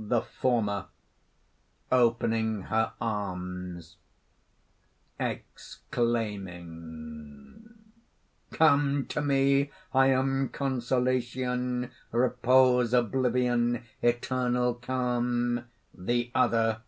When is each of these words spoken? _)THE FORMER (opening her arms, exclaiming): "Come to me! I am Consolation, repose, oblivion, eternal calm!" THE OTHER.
_)THE 0.10 0.20
FORMER 0.20 0.88
(opening 1.90 2.64
her 2.64 2.92
arms, 3.00 3.96
exclaiming): 5.18 7.78
"Come 8.50 9.06
to 9.06 9.22
me! 9.22 9.70
I 9.94 10.08
am 10.08 10.50
Consolation, 10.50 11.90
repose, 12.12 12.92
oblivion, 12.92 13.82
eternal 14.02 14.74
calm!" 14.74 15.64
THE 15.94 16.30
OTHER. 16.34 16.82